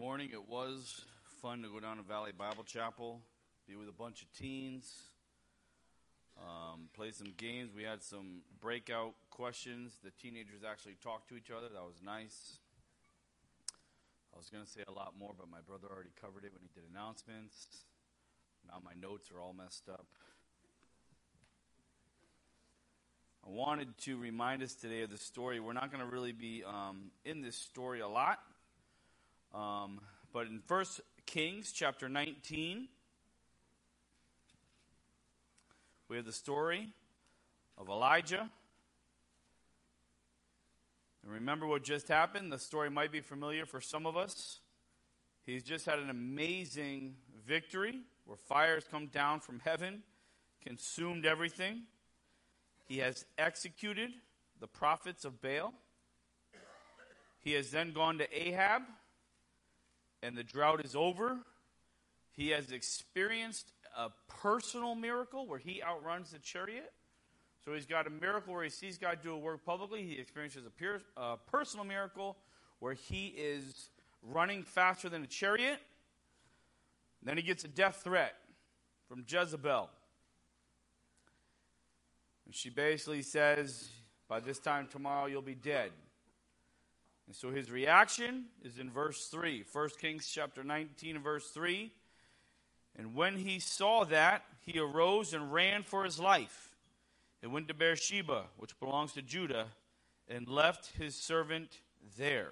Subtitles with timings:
[0.00, 0.30] morning.
[0.32, 1.04] It was
[1.42, 3.20] fun to go down to Valley Bible Chapel,
[3.68, 4.90] be with a bunch of teens,
[6.38, 7.72] um, play some games.
[7.76, 9.92] We had some breakout questions.
[10.02, 11.66] The teenagers actually talked to each other.
[11.68, 12.56] That was nice.
[14.32, 16.62] I was going to say a lot more, but my brother already covered it when
[16.62, 17.84] he did announcements.
[18.66, 20.06] Now my notes are all messed up.
[23.46, 25.60] I wanted to remind us today of the story.
[25.60, 28.38] We're not going to really be um, in this story a lot.
[29.54, 30.00] Um,
[30.32, 32.86] but in First Kings chapter 19,
[36.08, 36.88] we have the story
[37.76, 38.48] of Elijah.
[41.22, 42.52] And remember what just happened?
[42.52, 44.60] The story might be familiar for some of us.
[45.44, 50.04] He's just had an amazing victory where fires come down from heaven,
[50.64, 51.82] consumed everything.
[52.86, 54.10] He has executed
[54.60, 55.72] the prophets of Baal.
[57.40, 58.82] He has then gone to Ahab
[60.22, 61.38] and the drought is over.
[62.32, 66.92] He has experienced a personal miracle where he outruns the chariot.
[67.64, 70.02] So he's got a miracle where he sees God do a work publicly.
[70.02, 72.36] He experiences a uh, personal miracle
[72.78, 73.90] where he is
[74.22, 75.78] running faster than a chariot.
[77.22, 78.34] Then he gets a death threat
[79.08, 79.90] from Jezebel.
[82.46, 83.90] And she basically says,
[84.28, 85.90] By this time tomorrow, you'll be dead.
[87.30, 89.64] And so his reaction is in verse 3.
[89.72, 91.92] 1 Kings chapter 19 verse 3.
[92.98, 96.74] And when he saw that, he arose and ran for his life
[97.40, 99.66] and went to Beersheba, which belongs to Judah,
[100.28, 101.78] and left his servant
[102.18, 102.50] there.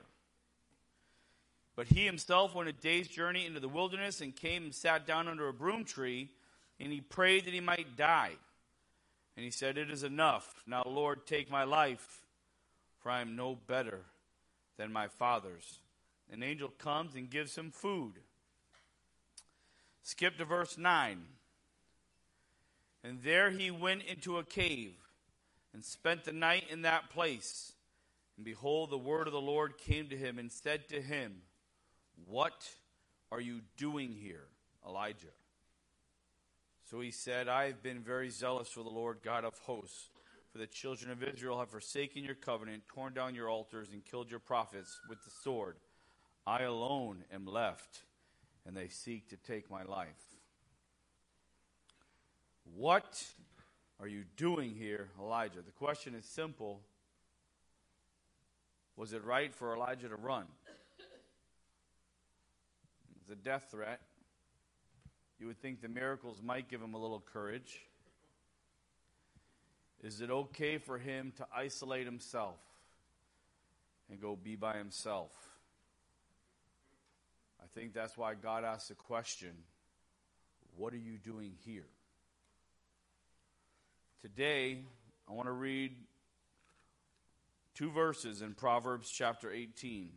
[1.75, 5.27] But he himself went a day's journey into the wilderness and came and sat down
[5.27, 6.29] under a broom tree,
[6.79, 8.35] and he prayed that he might die.
[9.35, 10.63] And he said, It is enough.
[10.69, 12.21] Now, Lord, take my life,
[13.01, 14.05] for I am no better
[14.79, 15.81] than my father's.
[16.33, 18.15] An angel comes and gives him food.
[20.03, 21.21] Skip to verse 9.
[23.05, 24.95] And there he went into a cave
[25.75, 27.73] and spent the night in that place.
[28.37, 31.43] And behold, the word of the Lord came to him and said to him,
[32.27, 32.71] What
[33.31, 34.47] are you doing here,
[34.87, 35.27] Elijah?
[36.91, 40.09] So he said, I have been very zealous for the Lord God of hosts
[40.53, 44.31] for the children of Israel have forsaken your covenant, torn down your altars, and killed
[44.31, 45.77] your prophets with the sword.
[46.47, 48.03] I alone am left,
[48.67, 50.37] and they seek to take my life.
[52.75, 53.25] What
[54.01, 55.61] are you doing here, Elijah?
[55.65, 56.81] The question is simple.
[58.97, 60.47] Was it right for Elijah to run?
[63.21, 64.01] It's a death threat.
[65.39, 67.81] You would think the miracles might give him a little courage.
[70.03, 72.61] Is it okay for him to isolate himself
[74.11, 75.33] and go be by himself?
[77.61, 79.51] I think that's why God asked the question
[80.77, 81.89] What are you doing here?
[84.21, 84.79] Today,
[85.29, 85.95] I want to read
[87.75, 90.11] two verses in Proverbs chapter 18.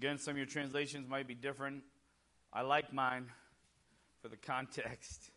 [0.00, 1.82] Again, some of your translations might be different.
[2.54, 3.26] I like mine
[4.22, 5.30] for the context.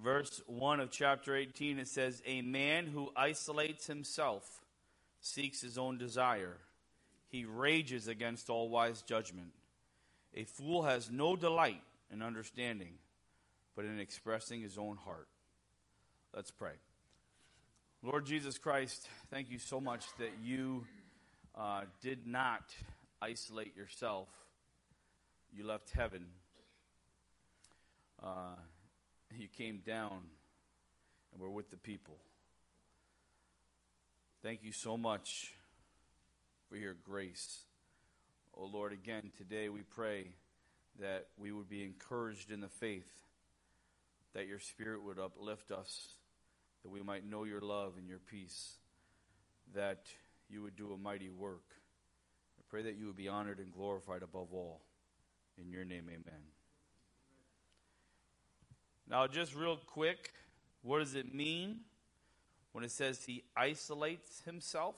[0.00, 4.60] Verse 1 of chapter 18, it says, A man who isolates himself
[5.20, 6.56] seeks his own desire.
[7.30, 9.50] He rages against all wise judgment.
[10.36, 12.92] A fool has no delight in understanding,
[13.74, 15.26] but in expressing his own heart.
[16.32, 16.74] Let's pray.
[18.04, 20.84] Lord Jesus Christ, thank you so much that you
[21.58, 22.74] uh, did not
[23.22, 24.28] isolate yourself.
[25.52, 26.26] You left heaven.
[28.22, 28.56] Uh,
[29.36, 30.20] you came down
[31.32, 32.16] and were with the people.
[34.42, 35.54] Thank you so much
[36.68, 37.62] for your grace.
[38.56, 40.28] Oh Lord, again, today we pray
[41.00, 43.10] that we would be encouraged in the faith,
[44.34, 46.08] that your Spirit would uplift us,
[46.82, 48.74] that we might know your love and your peace,
[49.74, 50.06] that
[50.48, 51.64] you would do a mighty work.
[52.58, 54.80] I pray that you would be honored and glorified above all.
[55.58, 56.42] In your name, amen.
[59.08, 60.32] Now, just real quick,
[60.82, 61.80] what does it mean
[62.72, 64.96] when it says he isolates himself?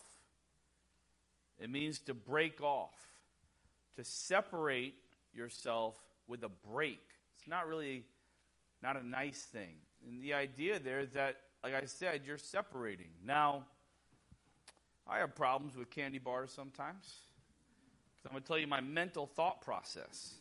[1.59, 2.97] It means to break off,
[3.97, 4.95] to separate
[5.35, 5.97] yourself
[6.27, 7.03] with a break.
[7.39, 8.05] It's not really
[8.83, 9.77] not a nice thing.
[10.07, 13.11] And the idea there is that, like I said, you're separating.
[13.25, 13.65] Now,
[15.09, 17.15] I have problems with candy bars sometimes.
[18.27, 20.35] I'm going to tell you my mental thought process.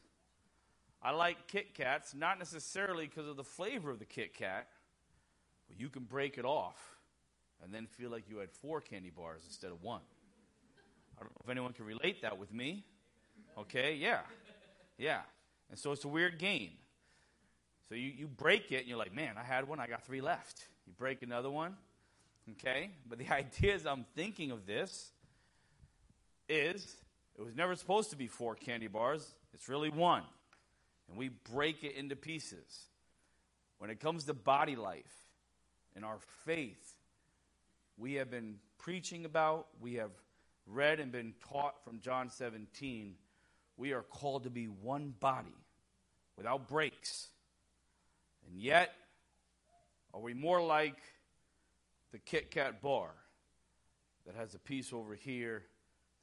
[1.03, 4.67] I like Kit Kats, not necessarily because of the flavor of the Kit Kat,
[5.67, 6.97] but you can break it off
[7.63, 10.01] and then feel like you had four candy bars instead of one.
[11.17, 12.85] I don't know if anyone can relate that with me.
[13.57, 14.21] Okay, yeah.
[14.97, 15.21] Yeah.
[15.69, 16.71] And so it's a weird game.
[17.87, 20.21] So you, you break it and you're like, man, I had one, I got three
[20.21, 20.65] left.
[20.87, 21.75] You break another one.
[22.51, 22.91] Okay?
[23.07, 25.11] But the idea is I'm thinking of this
[26.47, 26.95] is
[27.37, 29.33] it was never supposed to be four candy bars.
[29.53, 30.23] It's really one.
[31.09, 32.85] And we break it into pieces.
[33.77, 35.03] When it comes to body life
[35.95, 36.95] and our faith,
[37.97, 40.11] we have been preaching about, we have
[40.65, 43.15] read and been taught from John 17,
[43.77, 45.55] we are called to be one body
[46.37, 47.27] without breaks.
[48.47, 48.93] And yet,
[50.13, 50.97] are we more like
[52.15, 53.09] the Kit Kat bar
[54.25, 55.63] that has a piece over here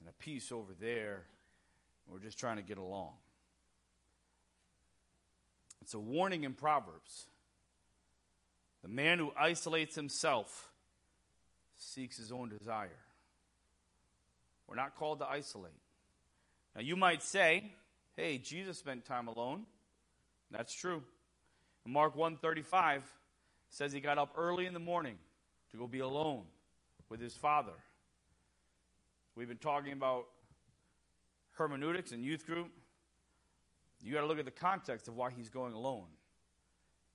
[0.00, 1.20] and a piece over there,
[2.08, 3.10] we're just trying to get along?
[5.82, 7.26] It's a warning in Proverbs.
[8.80, 10.70] The man who isolates himself
[11.76, 12.88] seeks his own desire.
[14.66, 15.74] We're not called to isolate.
[16.74, 17.70] Now you might say,
[18.16, 19.66] "Hey, Jesus spent time alone."
[20.50, 21.04] That's true.
[21.84, 23.04] Mark 135
[23.68, 25.18] says he got up early in the morning
[25.72, 26.44] to go be alone
[27.08, 27.72] with his father.
[29.34, 30.26] We've been talking about
[31.52, 32.68] hermeneutics and youth group.
[34.02, 36.08] You got to look at the context of why he's going alone.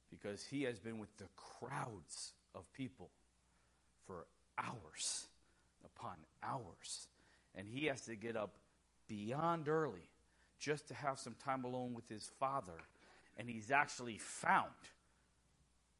[0.10, 3.10] Because he has been with the crowds of people
[4.06, 4.26] for
[4.58, 5.28] hours
[5.86, 7.08] upon hours.
[7.54, 8.56] And he has to get up
[9.08, 10.10] beyond early
[10.60, 12.80] just to have some time alone with his father.
[13.38, 14.72] And he's actually found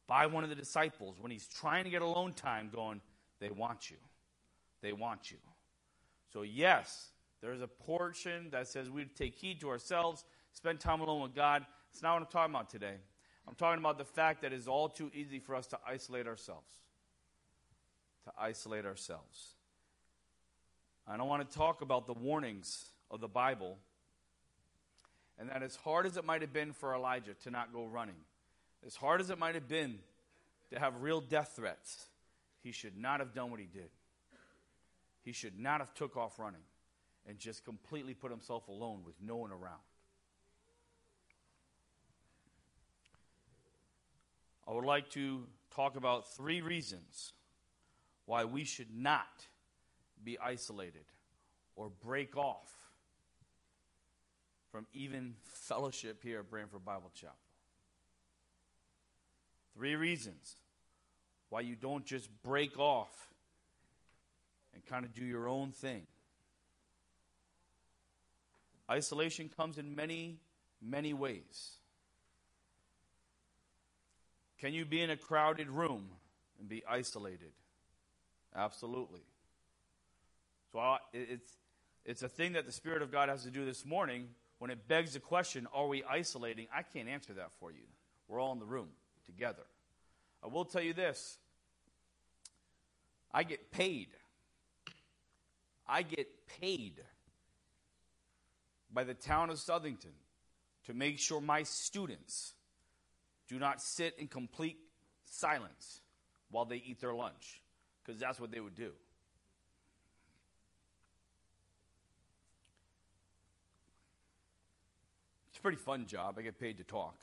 [0.08, 3.00] by one of the disciples when he's trying to get alone time, going,
[3.38, 3.98] They want you.
[4.82, 5.36] They want you.
[6.32, 7.10] So, yes,
[7.40, 11.64] there's a portion that says we take heed to ourselves, spend time alone with God.
[11.92, 12.94] It's not what I'm talking about today.
[13.46, 16.70] I'm talking about the fact that it's all too easy for us to isolate ourselves.
[18.24, 19.54] To isolate ourselves.
[21.06, 23.78] I don't want to talk about the warnings of the Bible,
[25.38, 28.16] and that as hard as it might have been for Elijah to not go running,
[28.86, 29.98] as hard as it might have been
[30.72, 32.06] to have real death threats,
[32.62, 33.90] he should not have done what he did.
[35.24, 36.62] He should not have took off running
[37.26, 39.80] and just completely put himself alone with no one around.
[44.66, 47.32] I would like to talk about three reasons
[48.26, 49.46] why we should not
[50.22, 51.04] be isolated
[51.74, 52.70] or break off
[54.70, 57.36] from even fellowship here at Branford Bible Chapel.
[59.78, 60.56] Three reasons
[61.50, 63.28] why you don't just break off
[64.74, 66.02] and kind of do your own thing.
[68.90, 70.40] Isolation comes in many,
[70.82, 71.74] many ways.
[74.60, 76.08] Can you be in a crowded room
[76.58, 77.52] and be isolated?
[78.56, 79.22] Absolutely.
[80.72, 81.52] So I, it's,
[82.04, 84.26] it's a thing that the Spirit of God has to do this morning
[84.58, 86.66] when it begs the question are we isolating?
[86.74, 87.86] I can't answer that for you.
[88.26, 88.88] We're all in the room
[89.28, 89.62] together.
[90.42, 91.38] I will tell you this
[93.32, 94.08] I get paid.
[95.86, 96.28] I get
[96.60, 97.00] paid
[98.92, 100.16] by the town of Southington
[100.86, 102.54] to make sure my students
[103.48, 104.78] do not sit in complete
[105.24, 106.00] silence
[106.50, 107.62] while they eat their lunch,
[108.02, 108.90] because that's what they would do.
[115.50, 116.36] It's a pretty fun job.
[116.38, 117.16] I get paid to talk.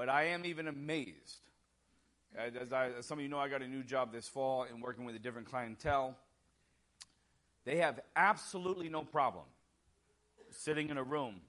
[0.00, 1.42] But I am even amazed.
[2.34, 4.80] As, I, as some of you know, I got a new job this fall in
[4.80, 6.16] working with a different clientele.
[7.66, 9.44] They have absolutely no problem
[10.52, 11.42] sitting in a room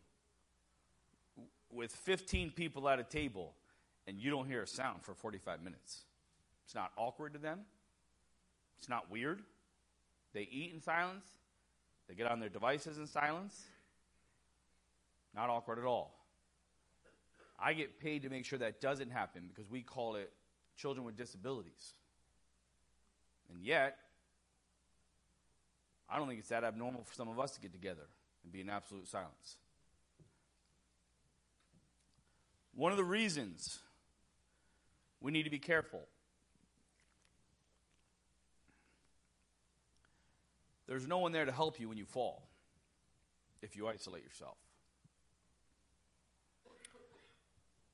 [1.72, 3.54] with 15 people at a table
[4.06, 6.02] and you don't hear a sound for 45 minutes.
[6.66, 7.62] It's not awkward to them.
[8.80, 9.44] It's not weird.
[10.34, 11.24] They eat in silence.
[12.10, 13.64] They get on their devices in silence.
[15.34, 16.21] Not awkward at all.
[17.62, 20.32] I get paid to make sure that doesn't happen because we call it
[20.76, 21.94] children with disabilities.
[23.52, 23.98] And yet,
[26.10, 28.08] I don't think it's that abnormal for some of us to get together
[28.44, 29.58] and be in absolute silence.
[32.74, 33.80] One of the reasons
[35.20, 36.02] we need to be careful
[40.88, 42.50] there's no one there to help you when you fall
[43.62, 44.58] if you isolate yourself.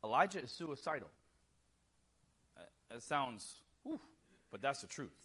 [0.03, 1.09] Elijah is suicidal.
[2.89, 3.99] That sounds, whew,
[4.51, 5.15] but that's the truth.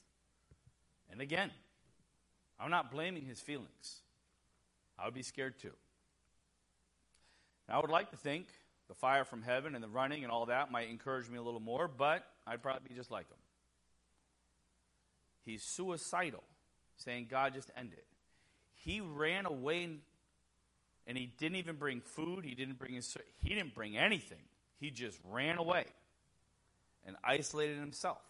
[1.10, 1.50] And again,
[2.58, 4.00] I'm not blaming his feelings.
[4.98, 5.72] I would be scared too.
[7.68, 8.46] And I would like to think
[8.88, 11.60] the fire from heaven and the running and all that might encourage me a little
[11.60, 13.38] more, but I'd probably be just like him.
[15.44, 16.42] He's suicidal,
[16.96, 18.06] saying, God, just end it.
[18.74, 19.88] He ran away
[21.06, 22.44] and he didn't even bring food.
[22.44, 24.38] He didn't bring his, he didn't bring anything.
[24.82, 25.84] He just ran away
[27.06, 28.20] and isolated himself.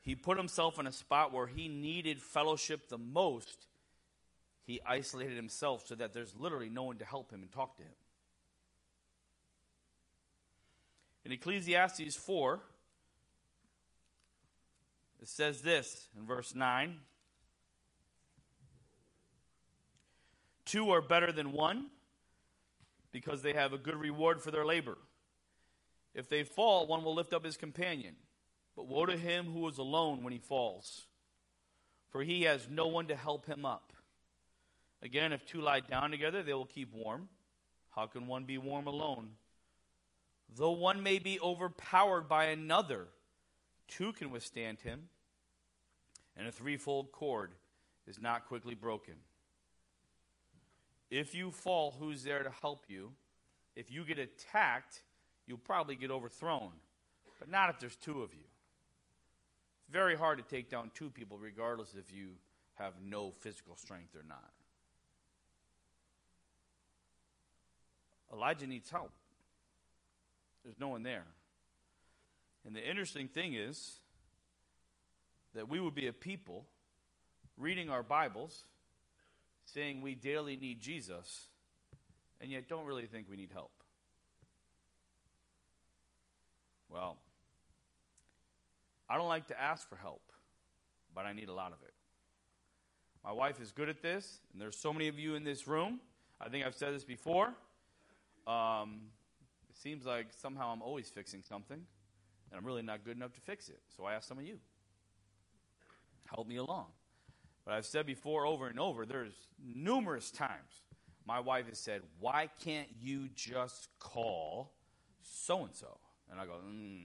[0.00, 3.66] He put himself in a spot where he needed fellowship the most.
[4.64, 7.82] He isolated himself so that there's literally no one to help him and talk to
[7.82, 7.92] him.
[11.26, 12.58] In Ecclesiastes 4,
[15.20, 16.96] it says this in verse 9
[20.64, 21.90] Two are better than one
[23.12, 24.98] because they have a good reward for their labor.
[26.14, 28.16] If they fall, one will lift up his companion.
[28.74, 31.02] But woe to him who is alone when he falls,
[32.10, 33.92] for he has no one to help him up.
[35.02, 37.28] Again, if two lie down together, they will keep warm.
[37.90, 39.30] How can one be warm alone?
[40.54, 43.08] Though one may be overpowered by another,
[43.88, 45.08] two can withstand him,
[46.36, 47.52] and a threefold cord
[48.06, 49.14] is not quickly broken.
[51.12, 53.12] If you fall, who's there to help you?
[53.76, 55.02] If you get attacked,
[55.46, 56.70] you'll probably get overthrown,
[57.38, 58.40] but not if there's two of you.
[58.40, 62.28] It's very hard to take down two people, regardless if you
[62.76, 64.52] have no physical strength or not.
[68.32, 69.12] Elijah needs help.
[70.64, 71.26] There's no one there.
[72.64, 74.00] And the interesting thing is
[75.54, 76.64] that we would be a people
[77.58, 78.64] reading our Bibles,
[79.64, 81.48] saying we daily need Jesus,
[82.40, 83.72] and yet don't really think we need help.
[86.88, 87.16] Well,
[89.08, 90.22] I don't like to ask for help,
[91.14, 91.94] but I need a lot of it.
[93.24, 96.00] My wife is good at this, and there's so many of you in this room.
[96.40, 97.54] I think I've said this before.
[98.46, 99.00] Um,
[99.70, 103.40] it seems like somehow I'm always fixing something, and I'm really not good enough to
[103.40, 103.80] fix it.
[103.96, 104.58] So I ask some of you.
[106.34, 106.86] Help me along.
[107.64, 110.82] But I've said before over and over, there's numerous times
[111.26, 114.72] my wife has said, Why can't you just call
[115.22, 115.98] so and so?
[116.30, 117.02] And I go, mm.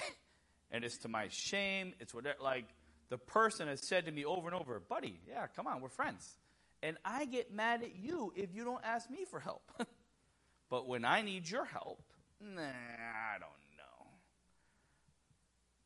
[0.70, 1.94] and it's to my shame.
[2.00, 2.66] It's what, like,
[3.10, 6.38] the person has said to me over and over, buddy, yeah, come on, we're friends.
[6.82, 9.62] And I get mad at you if you don't ask me for help.
[10.70, 12.02] but when I need your help,
[12.40, 13.63] nah, I don't.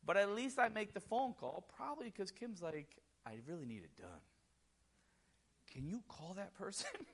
[0.09, 2.87] But at least I make the phone call, probably because Kim's like,
[3.27, 4.09] I really need it done.
[5.71, 6.87] Can you call that person?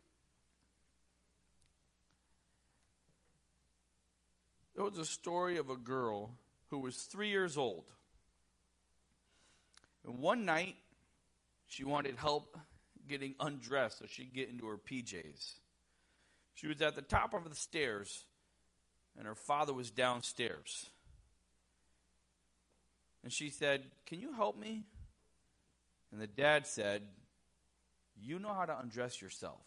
[4.75, 6.31] There was a story of a girl
[6.69, 7.85] who was three years old.
[10.05, 10.75] And one night,
[11.67, 12.57] she wanted help
[13.07, 15.53] getting undressed so she'd get into her PJs.
[16.53, 18.25] She was at the top of the stairs,
[19.17, 20.89] and her father was downstairs.
[23.25, 24.85] And she said, Can you help me?
[26.11, 27.01] And the dad said,
[28.15, 29.65] You know how to undress yourself.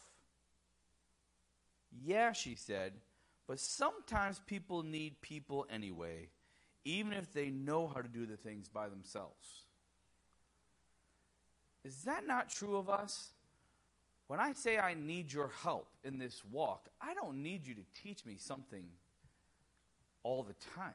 [2.02, 2.92] Yeah, she said,
[3.48, 6.28] but sometimes people need people anyway,
[6.84, 9.64] even if they know how to do the things by themselves.
[11.82, 13.30] Is that not true of us?
[14.26, 17.84] When I say I need your help in this walk, I don't need you to
[18.02, 18.84] teach me something
[20.22, 20.92] all the time.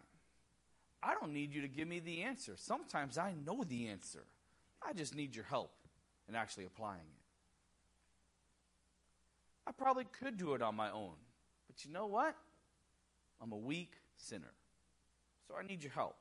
[1.05, 2.53] I don't need you to give me the answer.
[2.55, 4.24] Sometimes I know the answer.
[4.81, 5.72] I just need your help
[6.29, 7.24] in actually applying it.
[9.67, 11.13] I probably could do it on my own.
[11.67, 12.36] But you know what?
[13.41, 14.51] I'm a weak sinner.
[15.48, 16.15] So I need your help.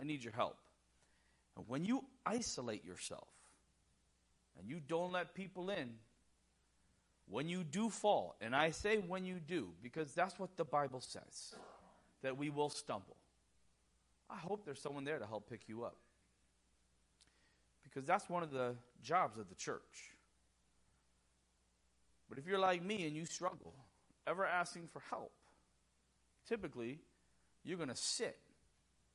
[0.00, 0.56] I need your help.
[1.56, 3.28] And when you isolate yourself
[4.58, 5.90] and you don't let people in,
[7.28, 11.00] when you do fall, and I say when you do, because that's what the Bible
[11.00, 11.54] says,
[12.22, 13.16] that we will stumble.
[14.32, 15.96] I hope there's someone there to help pick you up.
[17.82, 20.14] Because that's one of the jobs of the church.
[22.28, 23.74] But if you're like me and you struggle,
[24.26, 25.32] ever asking for help,
[26.48, 26.98] typically
[27.62, 28.38] you're going to sit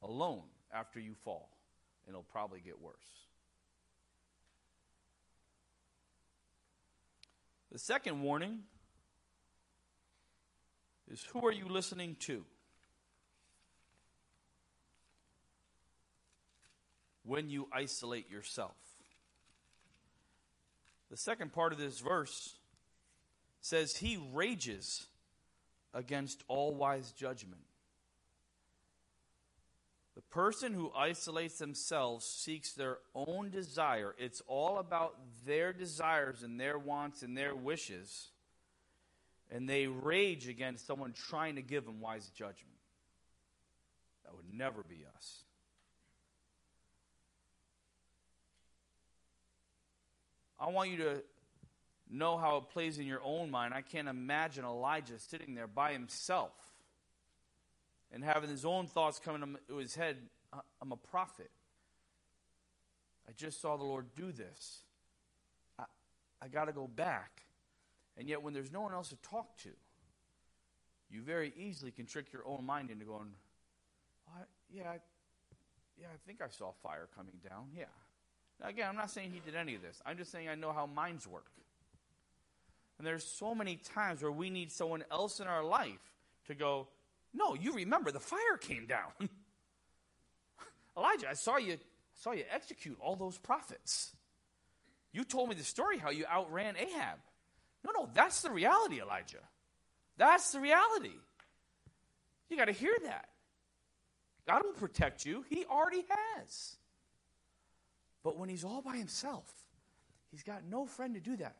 [0.03, 1.49] alone after you fall,
[2.05, 2.95] and it'll probably get worse.
[7.71, 8.59] The second warning
[11.11, 12.45] is who are you listening to?
[17.27, 18.77] When you isolate yourself.
[21.11, 22.55] The second part of this verse
[23.59, 25.07] says he rages
[25.93, 27.61] against all wise judgment.
[30.15, 34.15] The person who isolates themselves seeks their own desire.
[34.17, 35.15] It's all about
[35.45, 38.29] their desires and their wants and their wishes.
[39.51, 42.79] And they rage against someone trying to give them wise judgment.
[44.23, 45.43] That would never be us.
[50.59, 51.23] I want you to
[52.09, 53.73] know how it plays in your own mind.
[53.73, 56.53] I can't imagine Elijah sitting there by himself
[58.11, 60.17] and having his own thoughts coming to his head.
[60.81, 61.51] I'm a prophet.
[63.27, 64.79] I just saw the Lord do this.
[65.77, 65.83] I,
[66.41, 67.43] I got to go back.
[68.17, 69.69] And yet, when there's no one else to talk to,
[71.09, 73.33] you very easily can trick your own mind into going,
[74.25, 74.47] what?
[74.73, 74.99] Yeah, I,
[75.99, 77.67] yeah, I think I saw fire coming down.
[77.77, 77.85] Yeah.
[78.61, 80.01] Again, I'm not saying he did any of this.
[80.05, 81.45] I'm just saying I know how minds work.
[82.97, 86.13] And there's so many times where we need someone else in our life
[86.47, 86.87] to go,
[87.33, 89.11] no, you remember the fire came down.
[90.97, 91.77] Elijah, I saw you
[92.15, 94.15] saw you execute all those prophets.
[95.13, 97.19] You told me the story how you outran Ahab.
[97.85, 99.37] No, no, that's the reality, Elijah.
[100.17, 101.13] That's the reality.
[102.49, 103.29] You got to hear that.
[104.47, 105.45] God will protect you.
[105.49, 106.77] He already has.
[108.23, 109.45] But when he's all by himself,
[110.31, 111.55] he's got no friend to do that.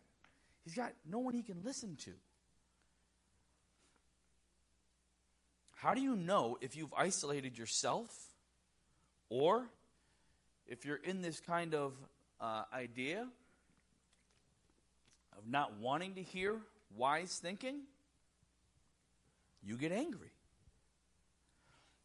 [0.63, 2.11] He's got no one he can listen to.
[5.77, 8.09] How do you know if you've isolated yourself
[9.29, 9.69] or
[10.67, 11.93] if you're in this kind of
[12.41, 13.27] uh, idea
[15.37, 16.57] of not wanting to hear
[16.95, 17.81] wise thinking?
[19.63, 20.31] You get angry.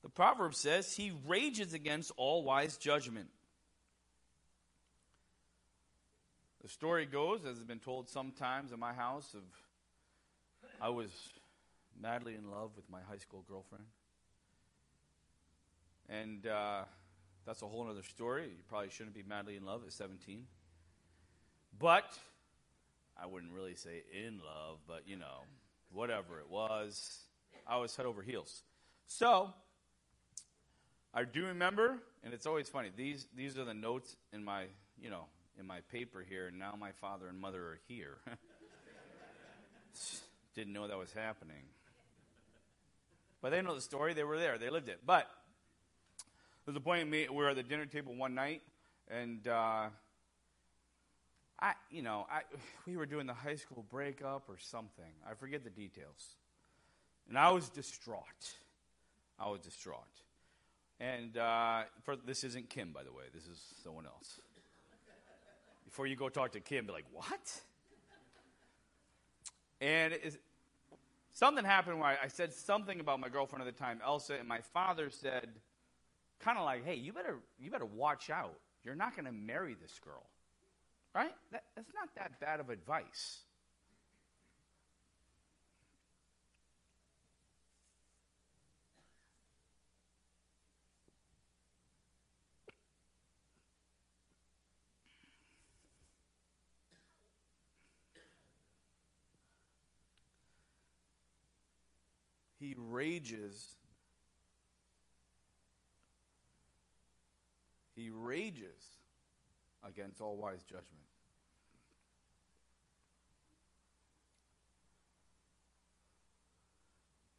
[0.02, 3.28] The proverb says, He rages against all wise judgment.
[6.62, 9.42] The story goes, as has been told sometimes in my house, of
[10.81, 11.11] I was
[12.00, 13.85] madly in love with my high school girlfriend.
[16.09, 16.83] And uh,
[17.45, 18.45] that's a whole other story.
[18.45, 20.44] You probably shouldn't be madly in love at 17.
[21.81, 22.16] But
[23.20, 25.42] I wouldn't really say in love, but you know,
[25.92, 27.25] whatever it was,
[27.66, 28.62] I was head over heels.
[29.09, 29.53] So,
[31.12, 32.90] I do remember, and it's always funny.
[32.96, 34.66] These these are the notes in my
[35.01, 35.25] you know
[35.58, 38.18] in my paper here, and now my father and mother are here.
[40.54, 41.64] Didn't know that was happening,
[43.40, 44.14] but they know the story.
[44.14, 44.58] They were there.
[44.58, 45.00] They lived it.
[45.06, 45.28] But
[46.64, 48.62] there's a point we were at the dinner table one night,
[49.08, 49.86] and uh,
[51.60, 52.42] I you know I
[52.86, 55.12] we were doing the high school breakup or something.
[55.28, 56.36] I forget the details,
[57.28, 58.54] and I was distraught.
[59.38, 60.06] I was distraught.
[61.00, 63.24] And uh, for, this isn't Kim, by the way.
[63.34, 64.38] This is someone else.
[65.92, 67.61] Before you go talk to Kim, be like, what?
[69.78, 70.14] And
[71.35, 74.48] something happened where I, I said something about my girlfriend at the time, Elsa, and
[74.48, 75.50] my father said,
[76.40, 78.59] kind of like, hey, you better, you better watch out.
[78.85, 80.24] You're not going to marry this girl.
[81.14, 81.35] Right?
[81.50, 83.40] That, that's not that bad of advice.
[102.72, 103.76] He rages.
[107.94, 108.82] He rages
[109.87, 110.87] against all wise judgment.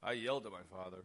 [0.04, 1.04] I yelled at my father.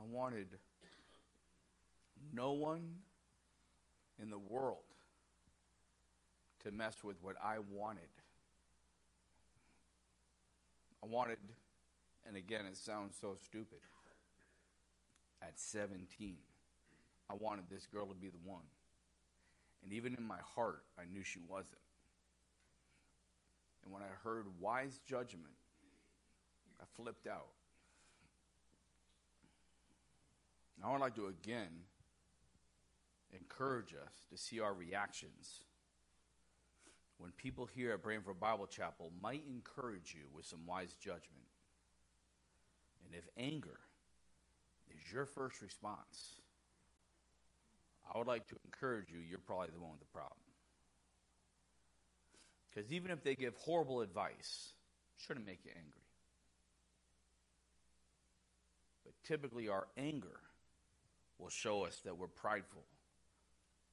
[0.00, 0.46] I wanted
[2.32, 2.94] no one
[4.22, 4.78] in the world
[6.64, 8.08] to mess with what I wanted.
[11.02, 11.38] I wanted,
[12.26, 13.80] and again, it sounds so stupid.
[15.42, 16.36] At 17,
[17.30, 18.64] I wanted this girl to be the one.
[19.82, 21.76] And even in my heart, I knew she wasn't.
[23.82, 25.54] And when I heard wise judgment,
[26.80, 27.48] I flipped out.
[30.84, 31.68] I would like to again
[33.32, 35.64] encourage us to see our reactions
[37.18, 41.46] when people here at Branford Bible Chapel might encourage you with some wise judgment.
[43.04, 43.78] And if anger
[44.90, 46.40] is your first response,
[48.12, 50.40] I would like to encourage you, you're probably the one with the problem.
[52.70, 54.72] Because even if they give horrible advice,
[55.18, 56.00] shouldn't make you angry.
[59.04, 60.40] But typically, our anger
[61.40, 62.84] will show us that we're prideful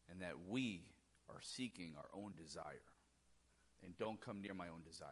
[0.10, 0.82] and that we
[1.30, 2.82] are seeking our own desire.
[3.84, 5.12] And don't come near my own desires.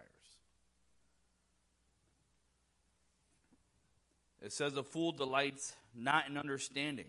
[4.41, 7.07] It says, A fool delights not in understanding,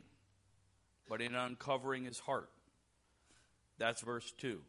[1.08, 2.50] but in uncovering his heart.
[3.78, 4.60] That's verse 2.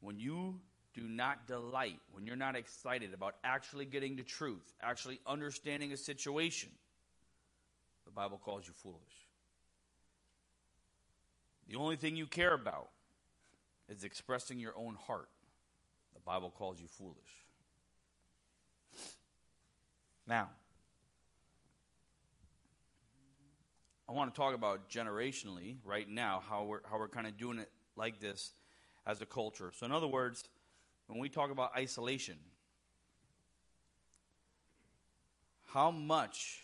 [0.00, 0.60] When you
[0.94, 5.96] do not delight, when you're not excited about actually getting the truth, actually understanding a
[5.96, 6.70] situation,
[8.06, 9.25] the Bible calls you foolish.
[11.68, 12.88] The only thing you care about
[13.88, 15.28] is expressing your own heart.
[16.14, 17.16] The Bible calls you foolish.
[20.26, 20.48] Now,
[24.08, 27.58] I want to talk about generationally right now how we're how we're kind of doing
[27.58, 28.52] it like this
[29.06, 29.72] as a culture.
[29.76, 30.44] So in other words,
[31.06, 32.36] when we talk about isolation,
[35.66, 36.62] how much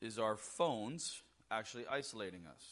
[0.00, 2.62] is our phones actually isolating us?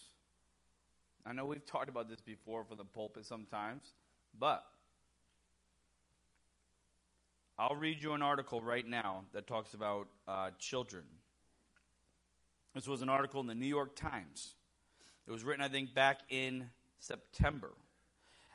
[1.24, 3.82] I know we've talked about this before for the pulpit sometimes,
[4.38, 4.64] but
[7.58, 11.04] I'll read you an article right now that talks about uh, children.
[12.74, 14.54] This was an article in the New York Times.
[15.26, 17.72] It was written, I think, back in September.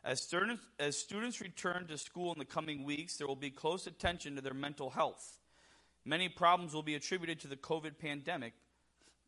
[0.04, 3.88] As students, as students return to school in the coming weeks, there will be close
[3.88, 5.40] attention to their mental health.
[6.06, 8.54] Many problems will be attributed to the COVID pandemic,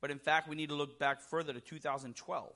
[0.03, 2.51] but in fact, we need to look back further to 2012.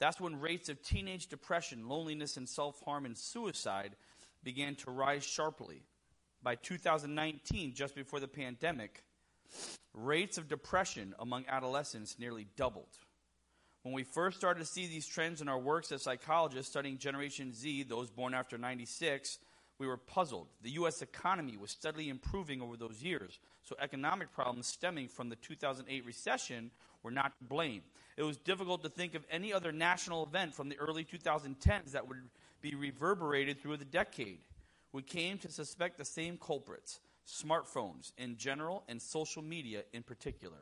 [0.00, 3.94] That's when rates of teenage depression, loneliness, and self harm and suicide
[4.42, 5.84] began to rise sharply.
[6.42, 9.04] By 2019, just before the pandemic,
[9.94, 12.98] rates of depression among adolescents nearly doubled.
[13.84, 17.54] When we first started to see these trends in our works as psychologists studying Generation
[17.54, 19.38] Z, those born after 96,
[19.78, 20.48] we were puzzled.
[20.62, 21.02] The U.S.
[21.02, 26.70] economy was steadily improving over those years, so economic problems stemming from the 2008 recession
[27.02, 27.82] were not to blame.
[28.16, 32.08] It was difficult to think of any other national event from the early 2010s that
[32.08, 32.18] would
[32.62, 34.38] be reverberated through the decade.
[34.92, 40.58] We came to suspect the same culprits smartphones in general and social media in particular.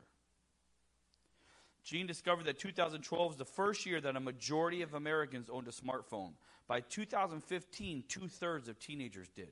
[1.83, 5.71] Jean discovered that 2012 was the first year that a majority of Americans owned a
[5.71, 6.31] smartphone.
[6.67, 9.51] By 2015, two thirds of teenagers did.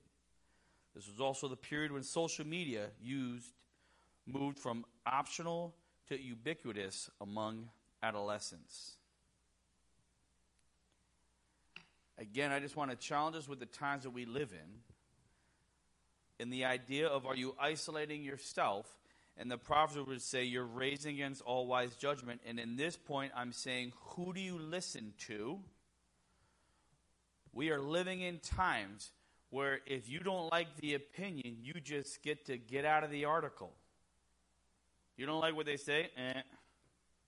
[0.96, 3.54] This was also the period when social media used
[4.26, 5.76] moved from optional
[6.08, 7.70] to ubiquitous among
[8.02, 8.98] adolescents.
[12.18, 14.80] Again, I just want to challenge us with the times that we live in.
[16.40, 18.88] In the idea of are you isolating yourself
[19.38, 22.42] and the Proverbs would say, You're raising against all wise judgment.
[22.46, 25.60] And in this point, I'm saying, Who do you listen to?
[27.54, 29.12] We are living in times
[29.50, 33.26] where if you don't like the opinion, you just get to get out of the
[33.26, 33.72] article.
[35.16, 36.10] You don't like what they say?
[36.18, 36.42] Eh.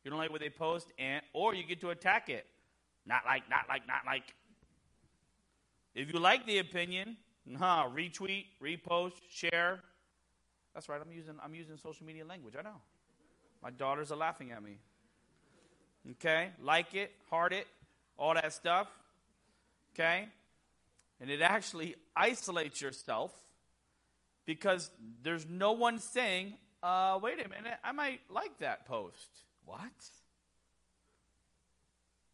[0.04, 0.88] You don't like what they post?
[0.98, 1.20] Eh.
[1.34, 2.46] Or you get to attack it.
[3.06, 4.34] Not like, not like, not like.
[5.94, 9.82] If you like the opinion, nah, retweet, repost, share,
[10.74, 11.00] that's right.
[11.02, 12.56] I'm using I'm using social media language.
[12.60, 12.82] I know.
[13.64, 14.78] My daughters are laughing at me.
[16.12, 16.50] Okay?
[16.62, 17.66] Like it, heart it,
[18.18, 18.88] all that stuff.
[19.96, 20.28] Okay?
[21.22, 23.32] And it actually isolates yourself
[24.46, 24.92] because
[25.24, 26.54] there's no one saying,
[26.84, 29.30] uh, wait a minute, I might like that post.
[29.66, 29.80] What?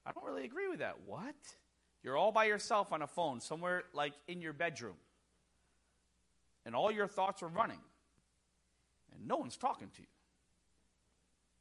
[0.05, 0.97] I don't really agree with that.
[1.05, 1.35] What?
[2.03, 4.95] You're all by yourself on a phone, somewhere like in your bedroom.
[6.65, 7.79] And all your thoughts are running
[9.13, 10.07] and no one's talking to you.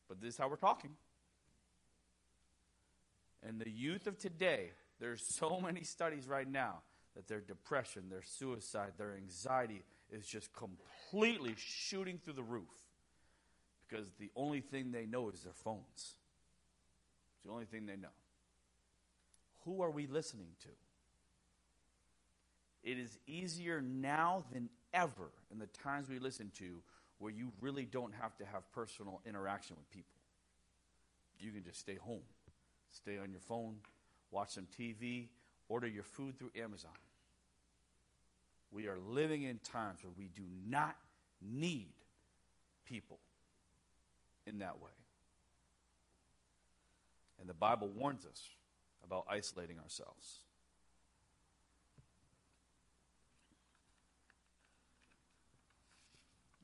[0.08, 0.90] But this is how we're talking.
[3.46, 6.82] And the youth of today, there's so many studies right now
[7.16, 9.82] that their depression, their suicide, their anxiety
[10.12, 12.68] is just completely shooting through the roof
[13.88, 15.84] because the only thing they know is their phones.
[15.96, 18.08] It's the only thing they know.
[19.64, 20.68] Who are we listening to?
[22.82, 26.82] It is easier now than ever in the times we listen to
[27.18, 30.16] where you really don't have to have personal interaction with people.
[31.38, 32.22] You can just stay home,
[32.90, 33.76] stay on your phone,
[34.30, 35.28] watch some TV,
[35.68, 36.90] order your food through Amazon.
[38.72, 40.96] We are living in times where we do not
[41.42, 41.92] need
[42.84, 43.18] people
[44.46, 44.90] in that way.
[47.40, 48.42] And the Bible warns us
[49.04, 50.40] about isolating ourselves.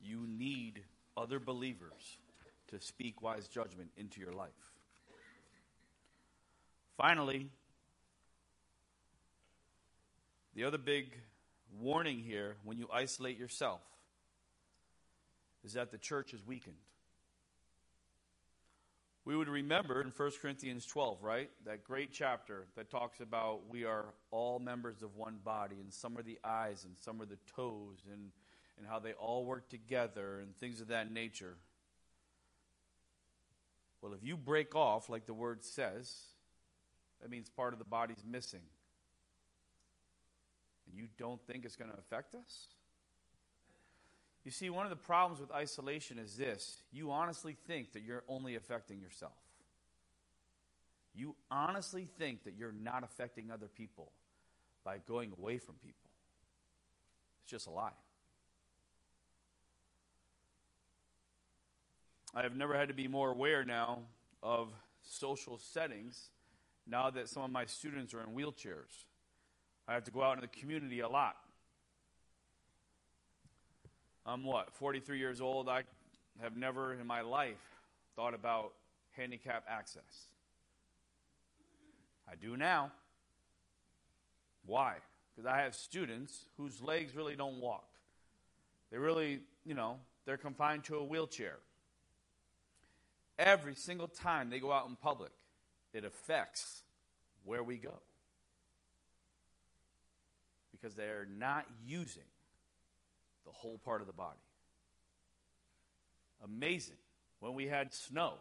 [0.01, 0.83] You need
[1.17, 2.17] other believers
[2.69, 4.51] to speak wise judgment into your life.
[6.95, 7.49] Finally,
[10.57, 11.15] the other big
[11.79, 13.79] warning here when you isolate yourself
[15.63, 16.73] is that the church is weakened.
[19.23, 21.51] we would remember in 1 Corinthians 12, right?
[21.67, 26.17] That great chapter that talks about we are all members of one body, and some
[26.17, 28.31] are the eyes, and some are the toes, and,
[28.79, 31.55] and how they all work together, and things of that nature.
[34.01, 36.11] Well, if you break off, like the word says,
[37.21, 38.61] that means part of the body's missing.
[40.97, 42.67] You don't think it's going to affect us?
[44.43, 48.23] You see, one of the problems with isolation is this you honestly think that you're
[48.27, 49.37] only affecting yourself.
[51.13, 54.11] You honestly think that you're not affecting other people
[54.83, 56.09] by going away from people.
[57.43, 57.91] It's just a lie.
[62.33, 63.99] I have never had to be more aware now
[64.41, 64.69] of
[65.01, 66.29] social settings
[66.85, 69.06] now that some of my students are in wheelchairs.
[69.87, 71.35] I have to go out into the community a lot.
[74.25, 75.69] I'm what, 43 years old.
[75.69, 75.83] I
[76.41, 77.55] have never in my life
[78.15, 78.73] thought about
[79.11, 80.03] handicap access.
[82.29, 82.91] I do now.
[84.65, 84.95] Why?
[85.33, 87.87] Because I have students whose legs really don't walk.
[88.91, 91.57] They really, you know, they're confined to a wheelchair.
[93.39, 95.31] Every single time they go out in public,
[95.93, 96.81] it affects
[97.45, 97.93] where we go.
[100.79, 102.23] Because they're not using
[103.45, 104.39] the whole part of the body.
[106.43, 106.97] Amazing.
[107.39, 108.33] When we had snow,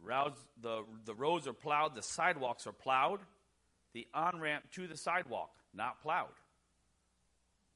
[0.00, 3.20] the roads, the, the roads are plowed, the sidewalks are plowed,
[3.92, 6.26] the on ramp to the sidewalk, not plowed.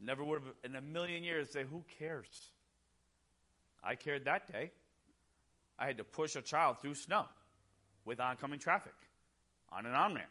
[0.00, 2.50] Never would have in a million years say, Who cares?
[3.84, 4.70] I cared that day.
[5.78, 7.24] I had to push a child through snow
[8.04, 8.94] with oncoming traffic
[9.70, 10.28] on an on ramp.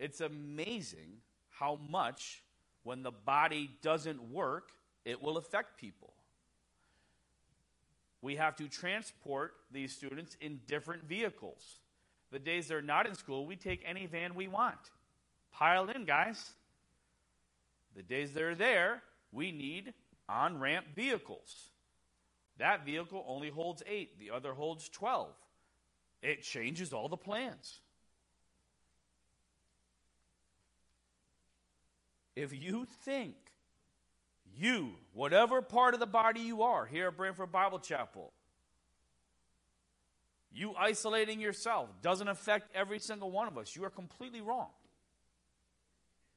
[0.00, 1.18] It's amazing
[1.50, 2.42] how much,
[2.84, 4.70] when the body doesn't work,
[5.04, 6.14] it will affect people.
[8.22, 11.80] We have to transport these students in different vehicles.
[12.32, 14.78] The days they're not in school, we take any van we want.
[15.52, 16.50] Pile in, guys.
[17.94, 19.92] The days they're there, we need
[20.30, 21.68] on ramp vehicles.
[22.56, 25.28] That vehicle only holds eight, the other holds 12.
[26.22, 27.80] It changes all the plans.
[32.40, 33.34] If you think
[34.56, 38.32] you, whatever part of the body you are, here at Branford Bible Chapel,
[40.50, 44.70] you isolating yourself doesn't affect every single one of us, you are completely wrong.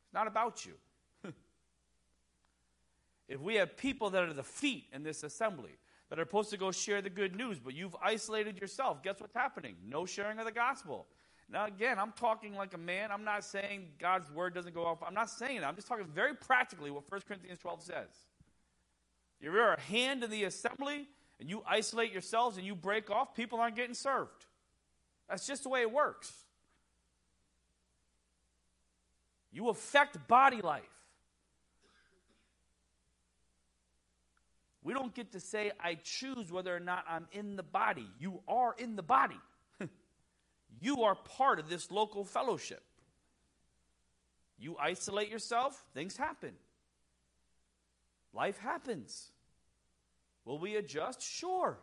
[0.04, 0.74] It's not about you.
[3.30, 5.78] if we have people that are the feet in this assembly
[6.10, 9.34] that are supposed to go share the good news, but you've isolated yourself, guess what's
[9.34, 9.78] happening?
[9.88, 11.08] No sharing of the gospel.
[11.54, 13.12] Now, again, I'm talking like a man.
[13.12, 15.04] I'm not saying God's word doesn't go off.
[15.06, 15.68] I'm not saying that.
[15.68, 18.10] I'm just talking very practically what 1 Corinthians 12 says.
[19.40, 21.08] If you're a hand in the assembly
[21.40, 24.48] and you isolate yourselves and you break off, people aren't getting served.
[25.30, 26.34] That's just the way it works.
[29.52, 30.82] You affect body life.
[34.82, 38.08] We don't get to say, I choose whether or not I'm in the body.
[38.18, 39.40] You are in the body.
[40.84, 42.84] You are part of this local fellowship.
[44.60, 46.52] You isolate yourself, things happen.
[48.34, 49.32] Life happens.
[50.44, 51.22] Will we adjust?
[51.22, 51.80] Sure.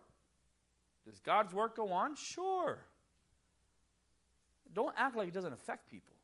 [1.07, 2.15] Does God's work go on?
[2.15, 2.85] Sure.
[4.75, 6.15] Don't act like it doesn't affect people.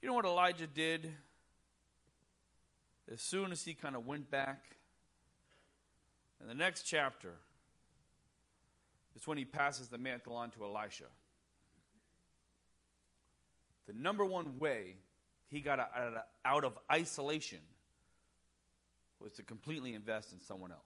[0.00, 1.12] You know what Elijah did?
[3.12, 4.76] As soon as he kind of went back
[6.46, 7.32] in the next chapter,
[9.16, 11.06] is when he passes the mantle on to Elisha.
[13.88, 14.94] The number one way
[15.48, 15.90] he got
[16.44, 17.58] out of isolation
[19.20, 20.80] was to completely invest in someone else.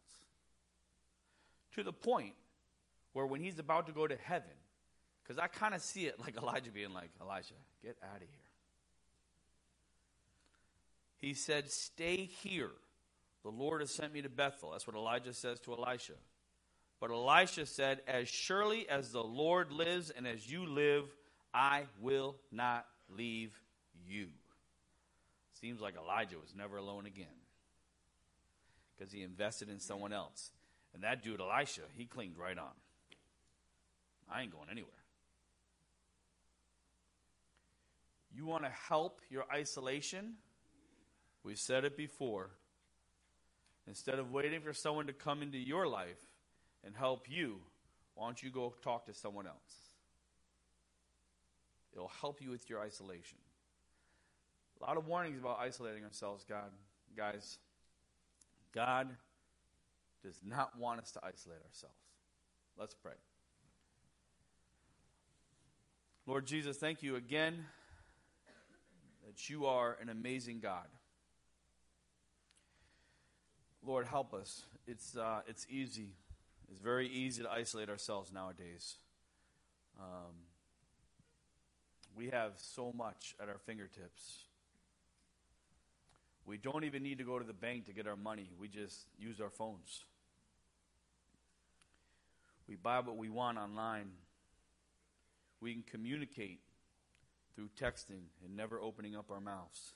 [1.75, 2.33] To the point
[3.13, 4.49] where when he's about to go to heaven,
[5.23, 8.29] because I kind of see it like Elijah being like, Elijah, get out of here.
[11.19, 12.71] He said, Stay here
[13.43, 14.71] the Lord has sent me to Bethel.
[14.73, 16.15] That's what Elijah says to Elisha.
[17.01, 21.05] But Elisha said, As surely as the Lord lives and as you live,
[21.55, 23.53] I will not leave
[24.07, 24.29] you.
[25.61, 27.27] Seems like Elijah was never alone again
[28.97, 30.51] because he invested in someone else.
[30.93, 32.73] And that dude, Elisha, he clinged right on.
[34.31, 34.91] I ain't going anywhere.
[38.35, 40.35] You want to help your isolation?
[41.43, 42.51] We've said it before.
[43.91, 46.21] Instead of waiting for someone to come into your life
[46.87, 47.57] and help you,
[48.15, 49.75] why don't you go talk to someone else?
[51.93, 53.39] It'll help you with your isolation.
[54.81, 56.71] A lot of warnings about isolating ourselves, God,
[57.17, 57.59] guys.
[58.73, 59.09] God
[60.23, 61.97] does not want us to isolate ourselves.
[62.79, 63.15] Let's pray.
[66.27, 67.65] Lord Jesus, thank you again
[69.27, 70.87] that you are an amazing God.
[73.85, 74.65] Lord, help us.
[74.87, 76.15] It's, uh, it's easy.
[76.71, 78.97] It's very easy to isolate ourselves nowadays.
[79.99, 80.35] Um,
[82.15, 84.45] we have so much at our fingertips.
[86.45, 88.51] We don't even need to go to the bank to get our money.
[88.59, 90.05] We just use our phones.
[92.69, 94.11] We buy what we want online.
[95.61, 96.61] We can communicate
[97.55, 99.95] through texting and never opening up our mouths.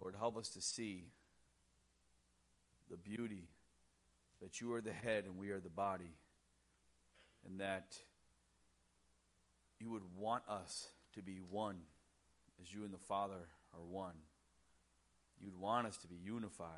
[0.00, 1.04] Lord, help us to see
[2.90, 3.48] the beauty
[4.40, 6.14] that you are the head and we are the body,
[7.44, 7.96] and that
[9.80, 11.78] you would want us to be one
[12.62, 14.14] as you and the Father are one.
[15.40, 16.68] You'd want us to be unified.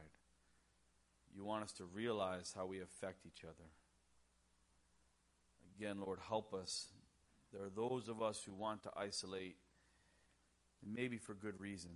[1.35, 3.69] You want us to realize how we affect each other.
[5.77, 6.89] Again, Lord, help us.
[7.53, 9.57] There are those of us who want to isolate,
[10.85, 11.91] and maybe for good reason.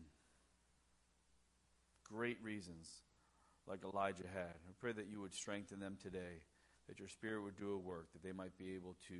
[2.14, 2.88] Great reasons,
[3.66, 4.54] like Elijah had.
[4.68, 6.42] I pray that you would strengthen them today,
[6.86, 9.14] that your Spirit would do a work, that they might be able to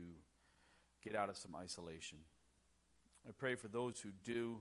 [1.02, 2.18] get out of some isolation.
[3.26, 4.59] I pray for those who do,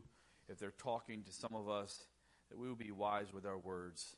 [0.50, 2.08] if they're talking to some of us,
[2.50, 4.16] that we will be wise with our words.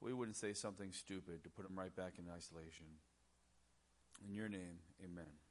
[0.00, 2.86] We wouldn't say something stupid to put them right back in isolation.
[4.28, 5.49] In your name, amen.